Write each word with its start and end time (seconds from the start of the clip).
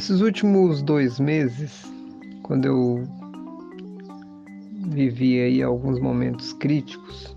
Esses 0.00 0.22
últimos 0.22 0.80
dois 0.80 1.20
meses, 1.20 1.84
quando 2.42 2.64
eu 2.64 3.04
vivi 4.88 5.38
aí 5.38 5.62
alguns 5.62 6.00
momentos 6.00 6.54
críticos, 6.54 7.36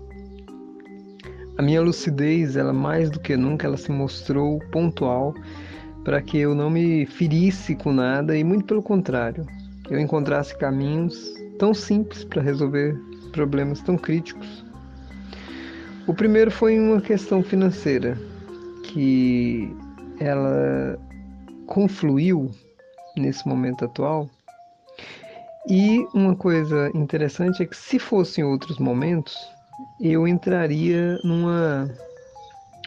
a 1.58 1.62
minha 1.62 1.82
lucidez, 1.82 2.56
ela 2.56 2.72
mais 2.72 3.10
do 3.10 3.20
que 3.20 3.36
nunca, 3.36 3.66
ela 3.66 3.76
se 3.76 3.92
mostrou 3.92 4.60
pontual 4.72 5.34
para 6.04 6.22
que 6.22 6.38
eu 6.38 6.54
não 6.54 6.70
me 6.70 7.04
ferisse 7.04 7.74
com 7.74 7.92
nada 7.92 8.34
e 8.34 8.42
muito 8.42 8.64
pelo 8.64 8.82
contrário, 8.82 9.46
eu 9.90 10.00
encontrasse 10.00 10.56
caminhos 10.56 11.34
tão 11.58 11.74
simples 11.74 12.24
para 12.24 12.40
resolver 12.40 12.98
problemas 13.30 13.82
tão 13.82 13.98
críticos. 13.98 14.64
O 16.06 16.14
primeiro 16.14 16.50
foi 16.50 16.80
uma 16.80 17.02
questão 17.02 17.42
financeira, 17.42 18.18
que 18.84 19.70
ela 20.18 20.98
confluiu 21.66 22.50
nesse 23.16 23.46
momento 23.46 23.84
atual. 23.84 24.28
E 25.68 26.06
uma 26.12 26.36
coisa 26.36 26.90
interessante 26.94 27.62
é 27.62 27.66
que 27.66 27.76
se 27.76 27.98
fossem 27.98 28.44
outros 28.44 28.78
momentos, 28.78 29.34
eu 30.00 30.28
entraria 30.28 31.18
numa 31.24 31.88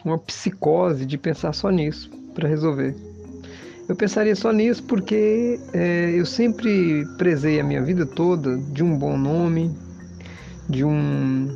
uma 0.04 0.18
psicose 0.18 1.04
de 1.04 1.18
pensar 1.18 1.52
só 1.52 1.70
nisso 1.70 2.10
para 2.34 2.48
resolver. 2.48 2.94
Eu 3.88 3.96
pensaria 3.96 4.36
só 4.36 4.52
nisso 4.52 4.82
porque 4.84 5.58
é, 5.72 6.12
eu 6.14 6.26
sempre 6.26 7.04
prezei 7.16 7.58
a 7.58 7.64
minha 7.64 7.82
vida 7.82 8.04
toda 8.06 8.56
de 8.56 8.84
um 8.84 8.96
bom 8.96 9.16
nome, 9.16 9.74
de, 10.68 10.84
um, 10.84 11.48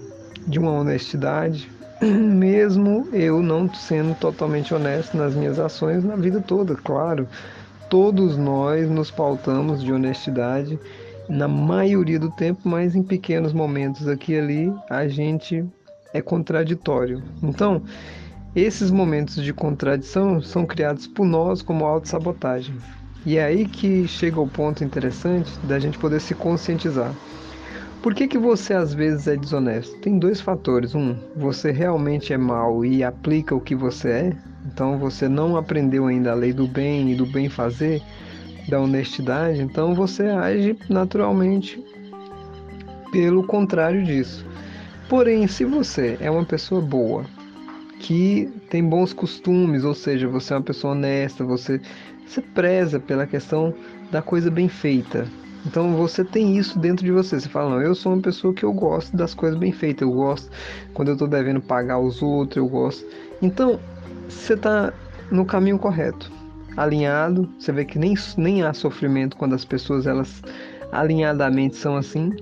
de 0.47 0.59
uma 0.59 0.73
honestidade, 0.73 1.71
mesmo 2.11 3.09
eu 3.13 3.41
não 3.43 3.73
sendo 3.73 4.15
totalmente 4.17 4.75
honesto 4.75 5.17
nas 5.17 5.35
minhas 5.35 5.59
ações 5.59 6.03
na 6.05 6.17
vida 6.17 6.41
toda, 6.41 6.75
claro. 6.75 7.29
Todos 7.89 8.37
nós 8.37 8.89
nos 8.91 9.11
pautamos 9.11 9.83
de 9.83 9.93
honestidade 9.93 10.79
na 11.29 11.47
maioria 11.47 12.19
do 12.19 12.31
tempo, 12.31 12.69
mas 12.69 12.97
em 12.97 13.03
pequenos 13.03 13.53
momentos 13.53 14.09
aqui 14.09 14.33
e 14.33 14.39
ali 14.39 14.75
a 14.91 15.07
gente 15.07 15.65
é 16.13 16.21
contraditório. 16.21 17.23
Então, 17.43 17.83
esses 18.55 18.91
momentos 18.91 19.43
de 19.43 19.53
contradição 19.53 20.43
são 20.43 20.67
criados 20.67 21.07
por 21.07 21.25
nós 21.25 21.63
como 21.63 21.85
autossabotagem. 21.85 22.75
E 23.25 23.37
é 23.37 23.45
aí 23.45 23.67
que 23.67 24.09
chega 24.09 24.41
o 24.41 24.49
ponto 24.49 24.83
interessante 24.83 25.51
da 25.61 25.79
gente 25.79 25.99
poder 25.99 26.21
se 26.21 26.35
conscientizar. 26.35 27.15
Por 28.03 28.15
que, 28.15 28.27
que 28.27 28.37
você 28.37 28.75
às 28.75 28.93
vezes 28.93 29.29
é 29.29 29.37
desonesto? 29.37 29.97
Tem 29.99 30.19
dois 30.19 30.41
fatores. 30.41 30.93
Um, 30.93 31.17
você 31.37 31.71
realmente 31.71 32.33
é 32.33 32.37
mal 32.37 32.85
e 32.85 33.05
aplica 33.05 33.55
o 33.55 33.61
que 33.61 33.77
você 33.77 34.09
é, 34.09 34.33
então 34.67 34.99
você 34.99 35.29
não 35.29 35.57
aprendeu 35.57 36.09
ainda 36.09 36.33
a 36.33 36.35
lei 36.35 36.53
do 36.53 36.67
bem 36.67 37.13
e 37.13 37.15
do 37.15 37.25
bem 37.27 37.49
fazer, 37.49 38.03
da 38.69 38.81
honestidade, 38.81 39.61
então 39.61 39.95
você 39.95 40.25
age 40.25 40.77
naturalmente 40.89 41.83
pelo 43.13 43.47
contrário 43.47 44.03
disso. 44.05 44.45
Porém, 45.09 45.47
se 45.47 45.65
você 45.65 46.17
é 46.21 46.31
uma 46.31 46.45
pessoa 46.45 46.81
boa, 46.81 47.25
que 48.01 48.53
tem 48.69 48.83
bons 48.83 49.13
costumes, 49.13 49.85
ou 49.85 49.95
seja, 49.95 50.27
você 50.27 50.53
é 50.53 50.57
uma 50.57 50.63
pessoa 50.63 50.93
honesta, 50.93 51.45
você, 51.45 51.81
você 52.27 52.41
preza 52.41 52.99
pela 52.99 53.27
questão 53.27 53.73
da 54.11 54.21
coisa 54.21 54.51
bem 54.51 54.69
feita. 54.69 55.27
Então 55.67 55.95
você 55.95 56.25
tem 56.25 56.57
isso 56.57 56.79
dentro 56.79 57.05
de 57.05 57.13
você. 57.13 57.39
Você 57.39 57.49
fala, 57.49 57.71
não, 57.71 57.83
eu 57.83 57.95
sou 57.95 58.13
uma 58.13 58.23
pessoa 58.23 58.53
que 58.53 58.65
eu 58.65 58.73
gosto 58.73 59.17
das 59.17 59.35
coisas 59.35 59.59
bem 59.59 59.73
feitas, 59.73 60.03
eu 60.03 60.13
gosto 60.13 60.51
quando 60.93 61.09
eu 61.09 61.15
estou 61.15 61.29
devendo 61.29 61.61
pagar 61.61 61.99
os 61.99 62.23
outros, 62.23 62.57
eu 62.57 62.69
gosto. 62.69 63.07
Então 63.41 63.79
você 64.29 64.55
está 64.55 64.93
no 65.31 65.45
caminho 65.45 65.79
correto, 65.79 66.31
alinhado. 66.77 67.49
Você 67.59 67.73
vê 67.73 67.85
que 67.85 67.99
nem, 67.99 68.15
nem 68.37 68.63
há 68.63 68.75
sofrimento 68.75 69.37
quando 69.37 69.55
as 69.55 69.65
pessoas 69.65 70.07
elas 70.07 70.43
alinhadamente 70.91 71.77
são 71.77 71.97
assim. 71.97 72.33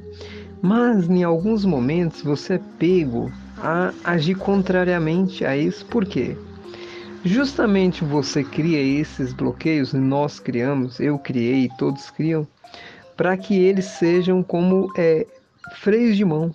Mas 0.63 1.09
em 1.09 1.23
alguns 1.23 1.65
momentos 1.65 2.23
você 2.23 2.55
é 2.55 2.61
pego 2.79 3.31
a 3.59 3.93
agir 4.05 4.35
contrariamente 4.35 5.45
a 5.45 5.57
isso. 5.57 5.85
Por 5.87 6.05
quê? 6.05 6.37
Justamente 7.23 8.03
você 8.03 8.43
cria 8.43 8.81
esses 8.81 9.35
bloqueios, 9.35 9.93
nós 9.93 10.41
criamos, 10.41 10.99
eu 10.99 11.19
criei, 11.19 11.69
todos 11.79 12.11
criam, 12.11 12.47
para 13.21 13.37
que 13.37 13.55
eles 13.55 13.85
sejam 13.85 14.43
como 14.43 14.91
é, 14.97 15.27
freios 15.73 16.17
de 16.17 16.25
mão, 16.25 16.55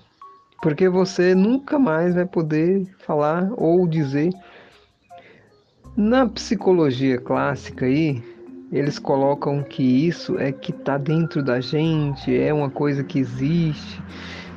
porque 0.63 0.89
você 0.89 1.35
nunca 1.35 1.77
mais 1.77 2.15
vai 2.15 2.25
poder 2.25 2.87
falar 2.97 3.51
ou 3.55 3.87
dizer. 3.87 4.31
Na 5.95 6.27
psicologia 6.27 7.19
clássica 7.19 7.85
aí, 7.85 8.19
eles 8.71 8.97
colocam 8.97 9.61
que 9.61 9.83
isso 9.83 10.39
é 10.39 10.51
que 10.51 10.71
está 10.71 10.97
dentro 10.97 11.43
da 11.43 11.61
gente, 11.61 12.35
é 12.35 12.51
uma 12.51 12.71
coisa 12.71 13.03
que 13.03 13.19
existe 13.19 14.01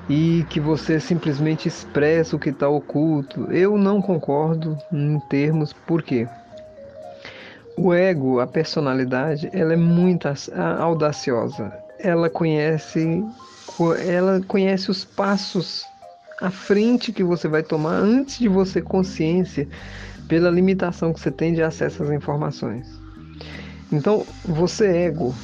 e 0.08 0.46
que 0.48 0.60
você 0.60 0.98
simplesmente 0.98 1.68
expressa 1.68 2.34
o 2.34 2.38
que 2.38 2.48
está 2.48 2.70
oculto. 2.70 3.52
Eu 3.52 3.76
não 3.76 4.00
concordo 4.00 4.78
em 4.90 5.20
termos, 5.28 5.74
por 5.74 6.02
quê? 6.02 6.26
O 7.76 7.92
ego, 7.92 8.40
a 8.40 8.46
personalidade, 8.46 9.50
ela 9.52 9.74
é 9.74 9.76
muito 9.76 10.26
audaciosa. 10.80 11.86
Ela 11.98 12.30
conhece, 12.30 13.24
ela 14.06 14.40
conhece 14.46 14.90
os 14.90 15.04
passos 15.04 15.84
à 16.40 16.50
frente 16.50 17.12
que 17.12 17.24
você 17.24 17.48
vai 17.48 17.62
tomar 17.62 17.94
antes 17.94 18.38
de 18.38 18.48
você 18.48 18.80
consciência 18.80 19.68
pela 20.28 20.50
limitação 20.50 21.12
que 21.12 21.20
você 21.20 21.30
tem 21.30 21.52
de 21.52 21.62
acesso 21.62 22.02
às 22.02 22.10
informações. 22.10 22.86
Então, 23.90 24.24
você 24.44 24.86
ego, 24.86 25.34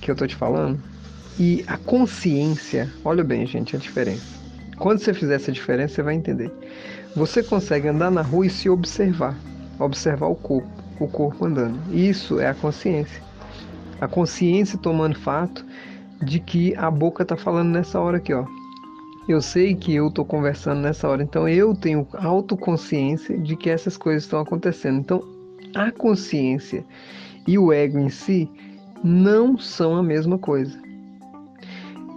que 0.00 0.10
eu 0.10 0.14
estou 0.14 0.28
te 0.28 0.36
falando, 0.36 0.80
e 1.38 1.64
a 1.66 1.76
consciência, 1.76 2.90
olha 3.04 3.24
bem, 3.24 3.46
gente, 3.46 3.74
a 3.74 3.78
diferença. 3.78 4.40
Quando 4.78 5.00
você 5.00 5.12
fizer 5.12 5.34
essa 5.34 5.52
diferença, 5.52 5.94
você 5.94 6.02
vai 6.02 6.14
entender. 6.14 6.50
Você 7.14 7.42
consegue 7.42 7.88
andar 7.88 8.10
na 8.10 8.22
rua 8.22 8.46
e 8.46 8.50
se 8.50 8.68
observar, 8.68 9.38
observar 9.78 10.28
o 10.28 10.34
corpo, 10.34 10.68
o 11.00 11.08
corpo 11.08 11.44
andando. 11.44 11.78
Isso 11.94 12.40
é 12.40 12.48
a 12.48 12.54
consciência. 12.54 13.22
A 14.02 14.08
consciência 14.08 14.76
tomando 14.76 15.16
fato 15.16 15.64
de 16.20 16.40
que 16.40 16.74
a 16.74 16.90
boca 16.90 17.22
está 17.22 17.36
falando 17.36 17.70
nessa 17.70 18.00
hora 18.00 18.16
aqui, 18.16 18.34
ó. 18.34 18.44
Eu 19.28 19.40
sei 19.40 19.76
que 19.76 19.94
eu 19.94 20.08
estou 20.08 20.24
conversando 20.24 20.80
nessa 20.80 21.08
hora, 21.08 21.22
então 21.22 21.48
eu 21.48 21.72
tenho 21.72 22.04
autoconsciência 22.14 23.38
de 23.38 23.54
que 23.54 23.70
essas 23.70 23.96
coisas 23.96 24.24
estão 24.24 24.40
acontecendo. 24.40 24.98
Então, 24.98 25.22
a 25.72 25.92
consciência 25.92 26.84
e 27.46 27.56
o 27.56 27.72
ego 27.72 27.96
em 27.96 28.08
si 28.08 28.50
não 29.04 29.56
são 29.56 29.96
a 29.96 30.02
mesma 30.02 30.36
coisa. 30.36 30.76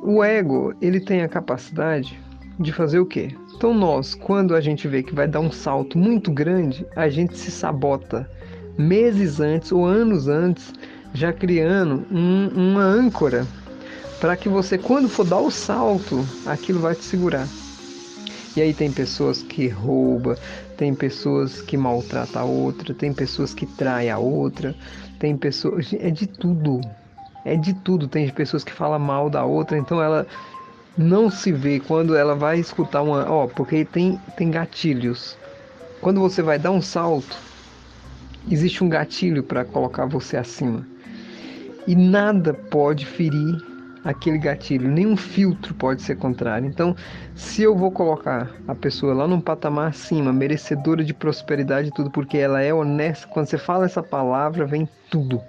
O 0.02 0.24
ego, 0.24 0.74
ele 0.82 1.00
tem 1.00 1.22
a 1.22 1.30
capacidade 1.30 2.20
de 2.60 2.74
fazer 2.74 2.98
o 2.98 3.06
quê? 3.06 3.30
Então 3.56 3.76
nós, 3.76 4.16
quando 4.16 4.56
a 4.56 4.60
gente 4.60 4.88
vê 4.88 5.04
que 5.04 5.14
vai 5.14 5.28
dar 5.28 5.40
um 5.40 5.52
salto 5.52 6.00
muito 6.00 6.32
grande, 6.32 6.84
a 6.96 7.10
gente 7.10 7.38
se 7.38 7.52
sabota 7.52 8.28
meses 8.76 9.40
antes 9.40 9.72
ou 9.72 9.86
anos 9.86 10.28
antes, 10.28 10.74
já 11.16 11.34
criando 11.34 12.06
um, 12.12 12.50
uma 12.50 12.84
âncora 12.84 13.48
para 14.20 14.38
que 14.38 14.48
você, 14.48 14.78
quando 14.78 15.10
for 15.10 15.26
dar 15.26 15.40
o 15.40 15.50
salto, 15.50 16.24
aquilo 16.46 16.80
vai 16.80 16.94
te 16.94 17.04
segurar. 17.04 17.48
E 18.56 18.62
aí 18.62 18.74
tem 18.74 18.92
pessoas 18.92 19.42
que 19.42 19.68
rouba, 19.68 20.38
tem 20.78 20.94
pessoas 20.94 21.62
que 21.62 21.76
maltrata 21.76 22.40
a 22.40 22.44
outra, 22.46 22.94
tem 22.94 23.12
pessoas 23.12 23.54
que 23.54 23.66
trai 23.66 24.10
a 24.10 24.18
outra, 24.18 24.76
tem 25.20 25.36
pessoas, 25.36 25.92
é 25.94 26.12
de 26.12 26.28
tudo 26.28 26.80
é 27.46 27.56
de 27.56 27.74
tudo. 27.74 28.08
Tem 28.08 28.28
pessoas 28.30 28.64
que 28.64 28.74
falam 28.74 29.00
mal 29.00 29.30
da 29.30 29.46
outra, 29.46 29.78
então 29.78 30.02
ela 30.02 30.28
não 30.98 31.30
se 31.30 31.52
vê 31.52 31.80
quando 31.80 32.16
ela 32.16 32.36
vai 32.36 32.60
escutar 32.60 33.04
uma. 33.04 33.30
Ó, 33.30 33.48
porque 33.48 33.86
tem, 33.86 34.20
tem 34.36 34.50
gatilhos. 34.50 35.38
Quando 36.02 36.20
você 36.20 36.42
vai 36.42 36.58
dar 36.58 36.72
um 36.72 36.82
salto, 36.82 37.38
existe 38.50 38.84
um 38.84 38.90
gatilho 38.90 39.44
para 39.44 39.64
colocar 39.64 40.06
você 40.08 40.36
acima. 40.36 40.86
E 41.88 41.96
nada 41.96 42.54
pode 42.54 43.06
ferir 43.06 43.62
aquele 44.04 44.38
gatilho, 44.38 44.88
nenhum 44.88 45.18
filtro 45.18 45.74
pode 45.74 46.02
ser 46.02 46.16
contrário. 46.16 46.68
Então, 46.68 46.96
se 47.36 47.64
eu 47.64 47.76
vou 47.76 47.92
colocar 47.92 48.52
a 48.68 48.76
pessoa 48.76 49.14
lá 49.14 49.28
num 49.28 49.42
patamar 49.42 49.90
acima, 49.90 50.32
merecedora 50.32 51.04
de 51.04 51.14
prosperidade 51.14 51.88
e 51.90 51.92
tudo, 51.92 52.12
porque 52.12 52.38
ela 52.38 52.62
é 52.62 52.72
honesta, 52.72 53.28
quando 53.28 53.48
você 53.48 53.58
fala 53.58 53.86
essa 53.86 54.04
palavra, 54.04 54.66
vem 54.66 54.88
tudo. 55.10 55.42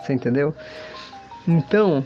Você 0.00 0.12
entendeu? 0.12 0.54
Então, 1.48 2.04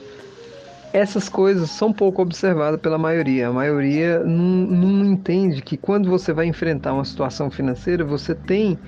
essas 0.92 1.28
coisas 1.28 1.70
são 1.70 1.92
pouco 1.92 2.22
observadas 2.22 2.80
pela 2.80 2.98
maioria. 2.98 3.48
A 3.48 3.52
maioria 3.52 4.20
não, 4.20 4.66
não, 4.66 5.04
entende 5.04 5.62
que 5.62 5.76
quando 5.76 6.08
você 6.08 6.32
vai 6.32 6.46
enfrentar 6.46 6.92
uma 6.92 7.04
situação 7.04 7.50
financeira, 7.50 8.04
você 8.04 8.34
tem 8.34 8.78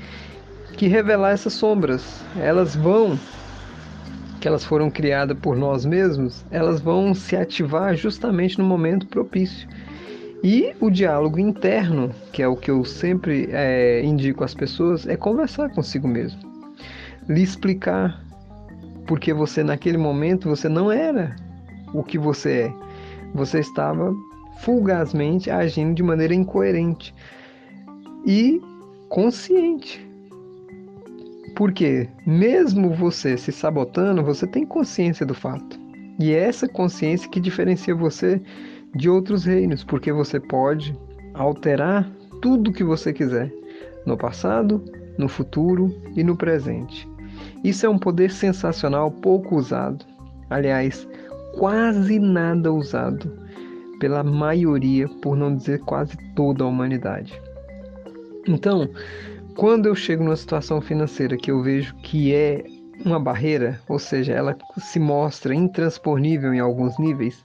que 0.76 0.88
revelar 0.88 1.30
essas 1.30 1.52
sombras. 1.52 2.24
Elas 2.36 2.74
vão, 2.74 3.18
que 4.42 4.48
elas 4.48 4.64
foram 4.64 4.90
criadas 4.90 5.38
por 5.38 5.56
nós 5.56 5.86
mesmos, 5.86 6.44
elas 6.50 6.80
vão 6.80 7.14
se 7.14 7.36
ativar 7.36 7.94
justamente 7.94 8.58
no 8.58 8.64
momento 8.64 9.06
propício. 9.06 9.68
E 10.42 10.74
o 10.80 10.90
diálogo 10.90 11.38
interno, 11.38 12.10
que 12.32 12.42
é 12.42 12.48
o 12.48 12.56
que 12.56 12.68
eu 12.68 12.84
sempre 12.84 13.48
é, 13.52 14.02
indico 14.04 14.42
às 14.42 14.52
pessoas, 14.52 15.06
é 15.06 15.16
conversar 15.16 15.70
consigo 15.70 16.08
mesmo. 16.08 16.40
Lhe 17.28 17.40
explicar 17.40 18.20
porque 19.06 19.32
você 19.32 19.62
naquele 19.62 19.96
momento 19.96 20.48
você 20.48 20.68
não 20.68 20.90
era 20.90 21.36
o 21.94 22.02
que 22.02 22.18
você 22.18 22.62
é. 22.62 22.72
Você 23.36 23.60
estava 23.60 24.12
fulgazmente 24.58 25.52
agindo 25.52 25.94
de 25.94 26.02
maneira 26.02 26.34
incoerente 26.34 27.14
e 28.26 28.60
consciente. 29.08 30.04
Porque 31.54 32.08
mesmo 32.26 32.90
você 32.90 33.36
se 33.36 33.52
sabotando, 33.52 34.22
você 34.22 34.46
tem 34.46 34.64
consciência 34.64 35.26
do 35.26 35.34
fato. 35.34 35.78
E 36.18 36.32
é 36.32 36.38
essa 36.38 36.68
consciência 36.68 37.28
que 37.28 37.40
diferencia 37.40 37.94
você 37.94 38.40
de 38.94 39.08
outros 39.08 39.44
reinos, 39.44 39.84
porque 39.84 40.12
você 40.12 40.38
pode 40.38 40.96
alterar 41.34 42.10
tudo 42.40 42.72
que 42.72 42.84
você 42.84 43.12
quiser, 43.12 43.52
no 44.04 44.16
passado, 44.16 44.84
no 45.18 45.28
futuro 45.28 45.94
e 46.16 46.22
no 46.22 46.36
presente. 46.36 47.08
Isso 47.64 47.86
é 47.86 47.88
um 47.88 47.98
poder 47.98 48.30
sensacional 48.30 49.10
pouco 49.10 49.56
usado. 49.56 50.04
Aliás, 50.50 51.08
quase 51.58 52.18
nada 52.18 52.72
usado 52.72 53.32
pela 53.98 54.22
maioria, 54.22 55.08
por 55.22 55.36
não 55.36 55.54
dizer 55.54 55.80
quase 55.80 56.16
toda 56.34 56.64
a 56.64 56.66
humanidade. 56.66 57.40
Então, 58.48 58.88
quando 59.56 59.86
eu 59.86 59.94
chego 59.94 60.24
numa 60.24 60.36
situação 60.36 60.80
financeira 60.80 61.36
que 61.36 61.50
eu 61.50 61.62
vejo 61.62 61.94
que 61.96 62.34
é 62.34 62.64
uma 63.04 63.18
barreira, 63.18 63.80
ou 63.88 63.98
seja, 63.98 64.32
ela 64.32 64.56
se 64.78 64.98
mostra 64.98 65.54
intransponível 65.54 66.52
em 66.54 66.60
alguns 66.60 66.98
níveis, 66.98 67.44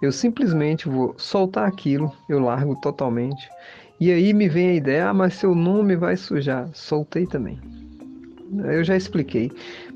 eu 0.00 0.12
simplesmente 0.12 0.88
vou 0.88 1.14
soltar 1.16 1.66
aquilo, 1.66 2.12
eu 2.28 2.38
largo 2.38 2.76
totalmente. 2.80 3.48
E 3.98 4.10
aí 4.10 4.32
me 4.34 4.48
vem 4.48 4.70
a 4.70 4.74
ideia, 4.74 5.08
ah, 5.08 5.14
mas 5.14 5.34
seu 5.34 5.54
nome 5.54 5.96
vai 5.96 6.16
sujar. 6.16 6.68
Soltei 6.74 7.26
também. 7.26 7.58
Eu 8.64 8.84
já 8.84 8.96
expliquei 8.96 9.50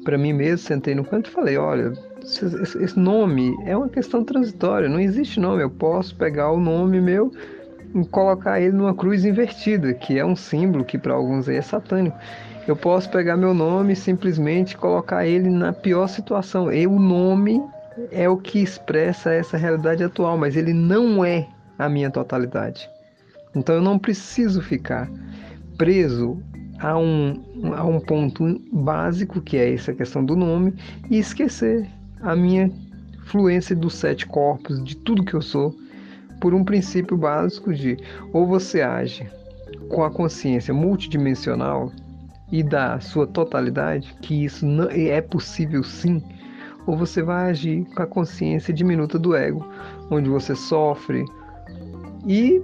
para 0.04 0.16
mim 0.16 0.32
mesmo, 0.32 0.58
sentei 0.58 0.94
no 0.94 1.04
canto 1.04 1.28
e 1.28 1.32
falei, 1.32 1.56
olha, 1.56 1.92
esse 2.22 2.98
nome 2.98 3.54
é 3.64 3.76
uma 3.76 3.88
questão 3.88 4.24
transitória, 4.24 4.88
não 4.88 4.98
existe 4.98 5.38
nome. 5.38 5.62
Eu 5.62 5.70
posso 5.70 6.16
pegar 6.16 6.50
o 6.50 6.58
nome 6.58 7.00
meu 7.00 7.30
colocar 8.10 8.60
ele 8.60 8.72
numa 8.72 8.94
cruz 8.94 9.24
invertida, 9.24 9.94
que 9.94 10.18
é 10.18 10.24
um 10.24 10.36
símbolo 10.36 10.84
que 10.84 10.98
para 10.98 11.14
alguns 11.14 11.48
aí 11.48 11.56
é 11.56 11.62
satânico. 11.62 12.16
Eu 12.66 12.76
posso 12.76 13.10
pegar 13.10 13.36
meu 13.36 13.52
nome 13.52 13.94
e 13.94 13.96
simplesmente 13.96 14.76
colocar 14.76 15.26
ele 15.26 15.48
na 15.48 15.72
pior 15.72 16.06
situação. 16.08 16.72
E 16.72 16.86
o 16.86 16.98
nome 16.98 17.60
é 18.12 18.28
o 18.28 18.36
que 18.36 18.62
expressa 18.62 19.32
essa 19.32 19.56
realidade 19.56 20.04
atual, 20.04 20.38
mas 20.38 20.56
ele 20.56 20.72
não 20.72 21.24
é 21.24 21.48
a 21.78 21.88
minha 21.88 22.10
totalidade. 22.10 22.88
Então 23.54 23.74
eu 23.74 23.82
não 23.82 23.98
preciso 23.98 24.62
ficar 24.62 25.10
preso 25.76 26.40
a 26.78 26.96
um, 26.96 27.42
a 27.74 27.84
um 27.84 28.00
ponto 28.00 28.60
básico, 28.72 29.40
que 29.40 29.56
é 29.56 29.74
essa 29.74 29.92
questão 29.92 30.24
do 30.24 30.36
nome, 30.36 30.74
e 31.10 31.18
esquecer 31.18 31.88
a 32.20 32.36
minha 32.36 32.70
fluência 33.24 33.74
dos 33.74 33.94
sete 33.94 34.26
corpos, 34.26 34.82
de 34.84 34.96
tudo 34.96 35.24
que 35.24 35.34
eu 35.34 35.42
sou, 35.42 35.74
por 36.40 36.54
um 36.54 36.64
princípio 36.64 37.16
básico 37.16 37.72
de 37.72 37.98
ou 38.32 38.46
você 38.46 38.80
age 38.80 39.28
com 39.88 40.02
a 40.02 40.10
consciência 40.10 40.72
multidimensional 40.72 41.92
e 42.50 42.62
da 42.62 42.98
sua 42.98 43.26
totalidade, 43.26 44.14
que 44.20 44.44
isso 44.44 44.66
não, 44.66 44.88
é 44.90 45.20
possível 45.20 45.84
sim, 45.84 46.22
ou 46.86 46.96
você 46.96 47.22
vai 47.22 47.50
agir 47.50 47.84
com 47.94 48.02
a 48.02 48.06
consciência 48.06 48.74
diminuta 48.74 49.18
do 49.18 49.36
ego, 49.36 49.64
onde 50.10 50.28
você 50.28 50.56
sofre. 50.56 51.24
E 52.26 52.62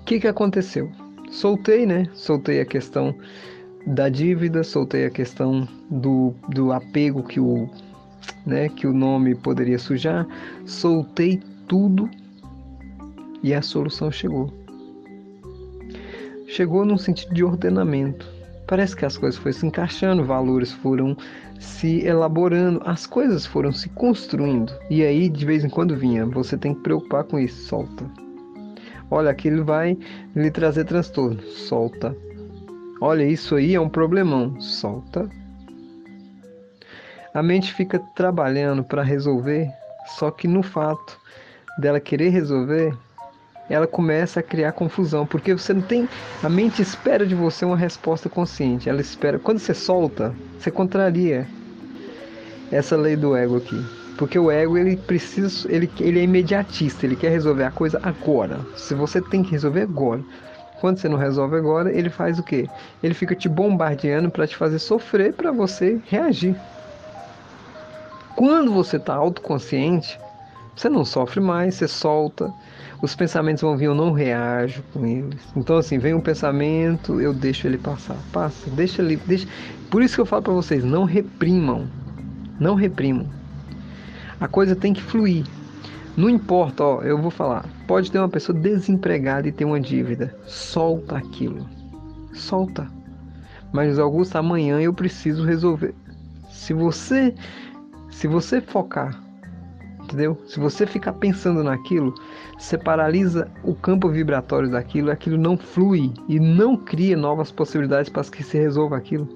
o 0.00 0.04
que, 0.04 0.20
que 0.20 0.28
aconteceu? 0.28 0.90
Soltei, 1.30 1.84
né? 1.84 2.06
Soltei 2.14 2.60
a 2.60 2.64
questão 2.64 3.14
da 3.86 4.08
dívida, 4.08 4.64
soltei 4.64 5.04
a 5.04 5.10
questão 5.10 5.68
do, 5.90 6.34
do 6.48 6.72
apego 6.72 7.22
que 7.22 7.38
o, 7.38 7.68
né, 8.46 8.68
que 8.68 8.86
o 8.86 8.92
nome 8.92 9.34
poderia 9.34 9.78
sujar, 9.78 10.26
soltei 10.64 11.42
tudo 11.68 12.08
e 13.44 13.52
a 13.52 13.60
solução 13.60 14.10
chegou. 14.10 14.50
Chegou 16.48 16.86
num 16.86 16.96
sentido 16.96 17.34
de 17.34 17.44
ordenamento. 17.44 18.26
Parece 18.66 18.96
que 18.96 19.04
as 19.04 19.18
coisas 19.18 19.38
foram 19.38 19.52
se 19.52 19.66
encaixando, 19.66 20.24
valores 20.24 20.72
foram 20.72 21.14
se 21.60 22.02
elaborando, 22.06 22.80
as 22.86 23.06
coisas 23.06 23.44
foram 23.44 23.70
se 23.70 23.90
construindo. 23.90 24.72
E 24.88 25.04
aí, 25.04 25.28
de 25.28 25.44
vez 25.44 25.62
em 25.62 25.68
quando 25.68 25.94
vinha, 25.94 26.24
você 26.24 26.56
tem 26.56 26.74
que 26.74 26.80
preocupar 26.80 27.24
com 27.24 27.38
isso, 27.38 27.68
solta. 27.68 28.06
Olha, 29.10 29.30
aquilo 29.30 29.62
vai 29.62 29.98
lhe 30.34 30.50
trazer 30.50 30.86
transtorno, 30.86 31.42
solta. 31.42 32.16
Olha, 32.98 33.24
isso 33.24 33.56
aí 33.56 33.74
é 33.74 33.80
um 33.80 33.90
problemão, 33.90 34.58
solta. 34.58 35.28
A 37.34 37.42
mente 37.42 37.74
fica 37.74 37.98
trabalhando 38.16 38.82
para 38.82 39.02
resolver, 39.02 39.68
só 40.16 40.30
que 40.30 40.48
no 40.48 40.62
fato 40.62 41.20
dela 41.78 42.00
querer 42.00 42.30
resolver, 42.30 42.96
ela 43.68 43.86
começa 43.86 44.40
a 44.40 44.42
criar 44.42 44.72
confusão, 44.72 45.26
porque 45.26 45.54
você 45.54 45.72
não 45.72 45.82
tem. 45.82 46.08
A 46.42 46.48
mente 46.48 46.82
espera 46.82 47.26
de 47.26 47.34
você 47.34 47.64
uma 47.64 47.76
resposta 47.76 48.28
consciente. 48.28 48.88
Ela 48.88 49.00
espera. 49.00 49.38
Quando 49.38 49.58
você 49.58 49.72
solta, 49.72 50.34
você 50.58 50.70
contraria 50.70 51.46
essa 52.70 52.96
lei 52.96 53.16
do 53.16 53.34
ego 53.34 53.56
aqui. 53.56 53.82
Porque 54.18 54.38
o 54.38 54.50
ego 54.50 54.76
ele 54.76 54.96
precisa, 54.96 55.66
ele, 55.72 55.90
ele 55.98 56.20
é 56.20 56.22
imediatista, 56.22 57.04
ele 57.04 57.16
quer 57.16 57.30
resolver 57.30 57.64
a 57.64 57.70
coisa 57.70 57.98
agora. 58.02 58.60
Se 58.76 58.94
você 58.94 59.20
tem 59.20 59.42
que 59.42 59.52
resolver 59.52 59.82
agora. 59.82 60.22
Quando 60.80 60.98
você 60.98 61.08
não 61.08 61.16
resolve 61.16 61.56
agora, 61.56 61.90
ele 61.90 62.10
faz 62.10 62.38
o 62.38 62.42
quê? 62.42 62.68
Ele 63.02 63.14
fica 63.14 63.34
te 63.34 63.48
bombardeando 63.48 64.30
para 64.30 64.46
te 64.46 64.54
fazer 64.54 64.78
sofrer 64.78 65.32
para 65.32 65.50
você 65.50 65.98
reagir. 66.06 66.54
Quando 68.36 68.72
você 68.72 68.96
está 68.96 69.14
autoconsciente, 69.14 70.20
você 70.76 70.88
não 70.88 71.04
sofre 71.04 71.40
mais, 71.40 71.76
você 71.76 71.88
solta, 71.88 72.52
os 73.02 73.14
pensamentos 73.14 73.62
vão 73.62 73.76
vir, 73.76 73.86
eu 73.86 73.94
não 73.94 74.12
reajo 74.12 74.82
com 74.92 75.04
eles. 75.06 75.40
Então, 75.56 75.76
assim, 75.76 75.98
vem 75.98 76.14
um 76.14 76.20
pensamento, 76.20 77.20
eu 77.20 77.32
deixo 77.32 77.66
ele 77.66 77.78
passar. 77.78 78.16
Passa, 78.32 78.70
deixa 78.70 79.02
ele. 79.02 79.16
Deixa... 79.16 79.46
Por 79.90 80.02
isso 80.02 80.14
que 80.14 80.20
eu 80.20 80.26
falo 80.26 80.42
para 80.42 80.52
vocês: 80.52 80.84
não 80.84 81.04
reprimam. 81.04 81.86
Não 82.58 82.74
reprimam. 82.74 83.28
A 84.40 84.48
coisa 84.48 84.74
tem 84.74 84.92
que 84.92 85.02
fluir. 85.02 85.44
Não 86.16 86.30
importa, 86.30 86.84
ó, 86.84 87.02
eu 87.02 87.20
vou 87.20 87.30
falar. 87.30 87.66
Pode 87.88 88.10
ter 88.10 88.18
uma 88.18 88.28
pessoa 88.28 88.56
desempregada 88.56 89.48
e 89.48 89.52
ter 89.52 89.64
uma 89.64 89.80
dívida. 89.80 90.34
Solta 90.46 91.16
aquilo. 91.16 91.68
Solta. 92.32 92.86
Mas 93.72 93.98
Augusto, 93.98 94.36
amanhã 94.36 94.80
eu 94.80 94.94
preciso 94.94 95.44
resolver. 95.44 95.94
Se 96.48 96.72
você 96.72 97.34
se 98.10 98.28
você 98.28 98.60
focar 98.60 99.23
entendeu? 100.04 100.38
Se 100.46 100.60
você 100.60 100.86
ficar 100.86 101.14
pensando 101.14 101.64
naquilo, 101.64 102.14
você 102.58 102.78
paralisa 102.78 103.50
o 103.62 103.74
campo 103.74 104.08
vibratório 104.08 104.70
daquilo, 104.70 105.10
aquilo 105.10 105.38
não 105.38 105.56
flui 105.56 106.12
e 106.28 106.38
não 106.38 106.76
cria 106.76 107.16
novas 107.16 107.50
possibilidades 107.50 108.10
para 108.10 108.22
que 108.24 108.42
se 108.42 108.56
resolva 108.56 108.96
aquilo. 108.96 109.28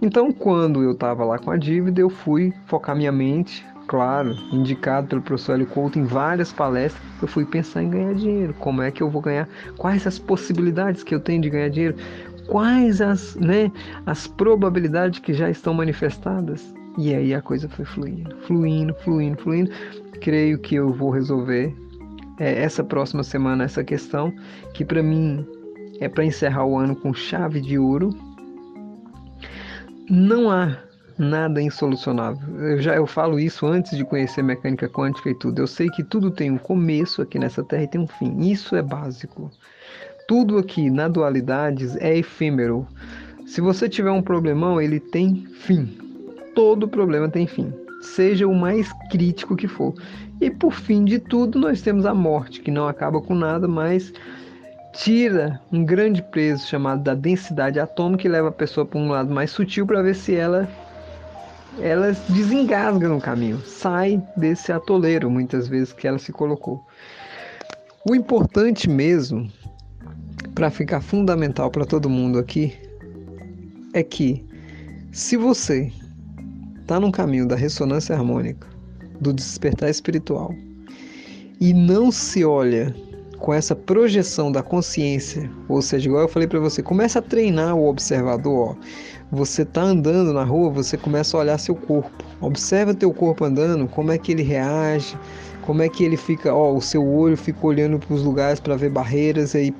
Então, 0.00 0.30
quando 0.32 0.82
eu 0.82 0.92
estava 0.92 1.24
lá 1.24 1.38
com 1.38 1.50
a 1.50 1.56
dívida, 1.56 2.00
eu 2.00 2.10
fui 2.10 2.52
focar 2.66 2.94
minha 2.94 3.12
mente, 3.12 3.66
claro, 3.86 4.34
indicado 4.52 5.08
pelo 5.08 5.22
professor 5.22 5.54
Hélio 5.54 5.66
Couto 5.66 5.98
em 5.98 6.04
várias 6.04 6.52
palestras, 6.52 7.02
eu 7.22 7.28
fui 7.28 7.44
pensar 7.44 7.82
em 7.82 7.90
ganhar 7.90 8.14
dinheiro. 8.14 8.54
Como 8.58 8.82
é 8.82 8.90
que 8.90 9.02
eu 9.02 9.10
vou 9.10 9.22
ganhar? 9.22 9.48
Quais 9.78 10.06
as 10.06 10.18
possibilidades 10.18 11.02
que 11.02 11.14
eu 11.14 11.20
tenho 11.20 11.40
de 11.40 11.50
ganhar 11.50 11.70
dinheiro? 11.70 11.96
Quais 12.46 13.00
as, 13.00 13.34
né, 13.36 13.72
as 14.04 14.26
probabilidades 14.26 15.18
que 15.20 15.32
já 15.32 15.48
estão 15.48 15.72
manifestadas? 15.72 16.74
E 16.96 17.12
aí 17.12 17.34
a 17.34 17.42
coisa 17.42 17.68
foi 17.68 17.84
fluindo, 17.84 18.36
fluindo, 18.46 18.94
fluindo, 18.94 19.42
fluindo. 19.42 19.70
Creio 20.20 20.58
que 20.58 20.76
eu 20.76 20.92
vou 20.92 21.10
resolver 21.10 21.74
é, 22.38 22.62
essa 22.62 22.84
próxima 22.84 23.22
semana 23.22 23.64
essa 23.64 23.82
questão, 23.82 24.32
que 24.72 24.84
para 24.84 25.02
mim 25.02 25.46
é 26.00 26.08
para 26.08 26.24
encerrar 26.24 26.64
o 26.64 26.76
ano 26.76 26.94
com 26.94 27.12
chave 27.12 27.60
de 27.60 27.78
ouro. 27.78 28.10
Não 30.08 30.50
há 30.50 30.78
nada 31.18 31.60
insolucionável. 31.60 32.60
Eu 32.60 32.80
já 32.80 32.94
eu 32.94 33.06
falo 33.06 33.40
isso 33.40 33.66
antes 33.66 33.96
de 33.96 34.04
conhecer 34.04 34.42
mecânica 34.42 34.88
quântica 34.88 35.30
e 35.30 35.34
tudo. 35.34 35.62
Eu 35.62 35.66
sei 35.66 35.88
que 35.88 36.04
tudo 36.04 36.30
tem 36.30 36.50
um 36.50 36.58
começo 36.58 37.22
aqui 37.22 37.38
nessa 37.38 37.64
Terra 37.64 37.82
e 37.82 37.88
tem 37.88 38.00
um 38.00 38.06
fim. 38.06 38.38
Isso 38.40 38.76
é 38.76 38.82
básico. 38.82 39.50
Tudo 40.28 40.58
aqui 40.58 40.90
na 40.90 41.08
dualidade 41.08 41.88
é 41.98 42.16
efêmero. 42.16 42.86
Se 43.46 43.60
você 43.60 43.88
tiver 43.88 44.10
um 44.10 44.22
problemão, 44.22 44.80
ele 44.80 45.00
tem 45.00 45.46
fim 45.46 46.03
todo 46.54 46.88
problema 46.88 47.28
tem 47.28 47.46
fim, 47.46 47.72
seja 48.00 48.46
o 48.46 48.54
mais 48.54 48.92
crítico 49.10 49.56
que 49.56 49.68
for. 49.68 49.94
E 50.40 50.50
por 50.50 50.72
fim 50.72 51.04
de 51.04 51.18
tudo, 51.18 51.58
nós 51.58 51.82
temos 51.82 52.06
a 52.06 52.14
morte, 52.14 52.60
que 52.60 52.70
não 52.70 52.88
acaba 52.88 53.20
com 53.20 53.34
nada, 53.34 53.68
mas 53.68 54.12
tira 54.92 55.60
um 55.72 55.84
grande 55.84 56.22
peso 56.22 56.66
chamado 56.66 57.02
da 57.02 57.14
densidade 57.14 57.80
atômica 57.80 58.26
e 58.26 58.30
leva 58.30 58.48
a 58.48 58.52
pessoa 58.52 58.86
para 58.86 58.98
um 58.98 59.08
lado 59.08 59.32
mais 59.32 59.50
sutil 59.50 59.86
para 59.86 60.02
ver 60.02 60.14
se 60.14 60.34
ela 60.34 60.68
ela 61.80 62.12
desengasga 62.28 63.08
no 63.08 63.20
caminho, 63.20 63.58
sai 63.66 64.22
desse 64.36 64.70
atoleiro 64.70 65.28
muitas 65.28 65.66
vezes 65.66 65.92
que 65.92 66.06
ela 66.06 66.18
se 66.18 66.32
colocou. 66.32 66.80
O 68.08 68.14
importante 68.14 68.88
mesmo, 68.88 69.50
para 70.54 70.70
ficar 70.70 71.00
fundamental 71.00 71.70
para 71.70 71.84
todo 71.84 72.08
mundo 72.08 72.38
aqui, 72.38 72.78
é 73.92 74.04
que 74.04 74.44
se 75.10 75.36
você 75.36 75.92
está 76.84 77.00
no 77.00 77.10
caminho 77.10 77.48
da 77.48 77.56
ressonância 77.56 78.14
harmônica, 78.14 78.68
do 79.18 79.32
despertar 79.32 79.88
espiritual, 79.88 80.54
e 81.58 81.72
não 81.72 82.12
se 82.12 82.44
olha 82.44 82.94
com 83.38 83.54
essa 83.54 83.74
projeção 83.74 84.52
da 84.52 84.62
consciência, 84.62 85.50
ou 85.66 85.80
seja, 85.80 86.08
igual 86.08 86.22
eu 86.24 86.28
falei 86.28 86.46
para 86.46 86.60
você, 86.60 86.82
começa 86.82 87.20
a 87.20 87.22
treinar 87.22 87.74
o 87.74 87.88
observador. 87.88 88.70
Ó. 88.70 88.76
Você 89.32 89.64
tá 89.64 89.80
andando 89.80 90.34
na 90.34 90.44
rua, 90.44 90.68
você 90.68 90.98
começa 90.98 91.36
a 91.36 91.40
olhar 91.40 91.58
seu 91.58 91.74
corpo. 91.74 92.22
Observa 92.40 92.92
teu 92.92 93.12
corpo 93.14 93.46
andando, 93.46 93.88
como 93.88 94.12
é 94.12 94.18
que 94.18 94.32
ele 94.32 94.42
reage, 94.42 95.16
como 95.62 95.82
é 95.82 95.88
que 95.88 96.04
ele 96.04 96.18
fica, 96.18 96.54
ó, 96.54 96.74
o 96.74 96.82
seu 96.82 97.06
olho 97.06 97.36
fica 97.36 97.66
olhando 97.66 97.98
para 97.98 98.14
os 98.14 98.22
lugares 98.22 98.60
para 98.60 98.76
ver 98.76 98.90
barreiras 98.90 99.54
aí. 99.54 99.74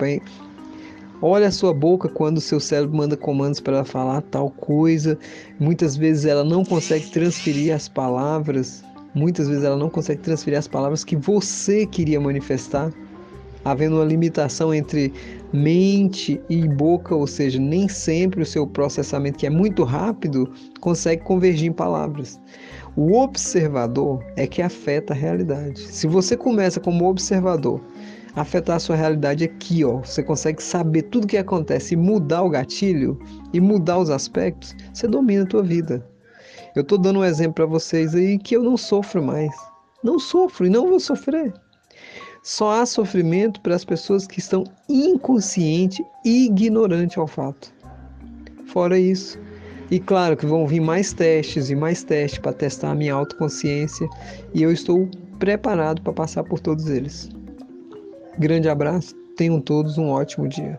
Olha 1.27 1.49
a 1.49 1.51
sua 1.51 1.73
boca 1.73 2.07
quando 2.07 2.37
o 2.37 2.41
seu 2.41 2.61
cérebro 2.61 2.99
manda 2.99 3.17
comandos 3.17 3.59
para 3.59 3.77
ela 3.77 3.85
falar 3.87 4.21
tal 4.21 4.51
coisa. 4.51 5.19
Muitas 5.59 5.97
vezes 5.97 6.27
ela 6.27 6.45
não 6.45 6.63
consegue 6.67 7.07
transferir 7.07 7.75
as 7.75 7.89
palavras. 7.89 8.85
Muitas 9.15 9.49
vezes 9.49 9.65
ela 9.65 9.79
não 9.79 9.89
consegue 9.89 10.21
transferir 10.21 10.59
as 10.59 10.69
palavras 10.69 11.03
que 11.03 11.17
você 11.17 11.87
queria 11.87 12.21
manifestar 12.21 12.93
havendo 13.65 13.97
uma 13.97 14.05
limitação 14.05 14.75
entre 14.75 15.13
mente 15.53 16.41
e 16.51 16.69
boca, 16.69 17.15
ou 17.15 17.27
seja, 17.27 17.59
nem 17.59 17.89
sempre 17.89 18.43
o 18.43 18.47
seu 18.47 18.67
processamento, 18.67 19.39
que 19.39 19.47
é 19.47 19.51
muito 19.51 19.83
rápido, 19.85 20.53
consegue 20.81 21.23
convergir 21.23 21.71
em 21.71 21.73
palavras. 21.73 22.39
O 22.97 23.19
observador 23.19 24.23
é 24.37 24.47
que 24.47 24.61
afeta 24.61 25.15
a 25.15 25.17
realidade. 25.17 25.81
Se 25.81 26.07
você 26.07 26.37
começa 26.37 26.79
como 26.79 27.09
observador, 27.09 27.81
afetar 28.37 28.77
a 28.77 28.81
sua 28.81 28.97
realidade 28.97 29.45
aqui, 29.45 29.85
ó, 29.85 29.99
você 29.99 30.23
consegue 30.23 30.63
saber 30.63 31.03
tudo 31.03 31.25
o 31.25 31.27
que 31.29 31.37
acontece 31.37 31.95
e 31.95 31.97
mudar 31.97 32.43
o 32.43 32.51
gatilho 32.51 33.19
e 33.53 33.61
mudar 33.61 33.99
os 33.99 34.11
aspectos, 34.11 34.75
você 34.93 35.07
domina 35.07 35.45
a 35.45 35.47
tua 35.47 35.63
vida. 35.63 36.07
Eu 36.75 36.83
estou 36.83 36.99
dando 36.99 37.21
um 37.21 37.25
exemplo 37.25 37.55
para 37.55 37.67
vocês 37.67 38.15
aí 38.15 38.39
que 38.39 38.57
eu 38.57 38.63
não 38.63 38.77
sofro 38.77 39.23
mais. 39.23 39.55
Não 40.03 40.19
sofro 40.19 40.67
e 40.67 40.71
não 40.71 40.89
vou 40.89 40.99
sofrer. 40.99 41.53
Só 42.43 42.73
há 42.73 42.85
sofrimento 42.85 43.61
para 43.61 43.75
as 43.75 43.85
pessoas 43.85 44.27
que 44.27 44.39
estão 44.39 44.65
inconsciente 44.89 46.05
e 46.25 46.47
ignorante 46.47 47.19
ao 47.19 47.27
fato. 47.27 47.73
Fora 48.67 48.99
isso, 48.99 49.39
e 49.91 50.01
claro 50.01 50.37
que 50.37 50.45
vão 50.45 50.67
vir 50.67 50.81
mais 50.81 51.13
testes 51.13 51.71
e 51.71 51.75
mais 51.77 52.03
testes 52.03 52.39
para 52.39 52.53
testar 52.53 52.91
a 52.91 52.95
minha 52.95 53.15
autoconsciência 53.15 54.09
e 54.53 54.63
eu 54.63 54.73
estou 54.73 55.09
preparado 55.39 56.03
para 56.03 56.13
passar 56.13 56.43
por 56.45 56.59
todos 56.59 56.89
eles. 56.89 57.29
Grande 58.39 58.69
abraço, 58.69 59.15
tenham 59.37 59.61
todos 59.61 59.97
um 59.97 60.11
ótimo 60.11 60.49
dia. 60.49 60.79